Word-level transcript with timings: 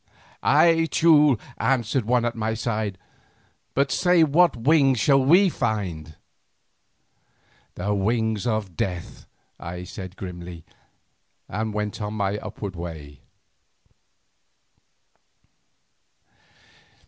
"Ay, 0.41 0.87
Teule," 0.89 1.39
answered 1.59 2.05
one 2.05 2.25
at 2.25 2.33
my 2.33 2.55
side, 2.55 2.97
"but 3.75 3.91
say 3.91 4.23
what 4.23 4.57
wings 4.57 4.99
shall 4.99 5.23
we 5.23 5.47
find?" 5.47 6.15
"The 7.75 7.93
wings 7.93 8.47
of 8.47 8.75
Death," 8.75 9.27
I 9.59 9.83
said 9.83 10.15
grimly, 10.17 10.65
and 11.47 11.71
went 11.71 12.01
on 12.01 12.15
my 12.15 12.39
upward 12.39 12.75
way. 12.75 13.19